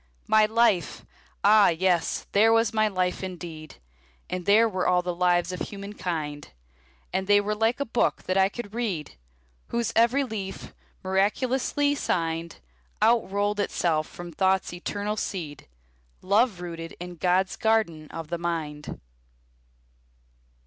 [0.25, 1.05] My life!
[1.43, 3.75] Ah, yes, there was my life, indeed!
[4.31, 6.49] And there were all the lives of humankind;
[7.13, 9.11] And they were like a book that I could read,
[9.67, 12.61] Whose every leaf, miraculously signed,
[12.99, 15.67] Outrolled itself from Thought's eternal seed,
[16.23, 18.99] Love rooted in God's garden of the mind.